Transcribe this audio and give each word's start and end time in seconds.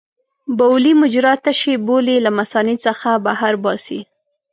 بولي 0.57 0.91
مجرا 1.01 1.33
تشې 1.45 1.73
بولې 1.87 2.17
له 2.25 2.31
مثانې 2.39 2.75
څخه 2.85 3.09
بهر 3.25 3.53
باسي. 3.63 3.99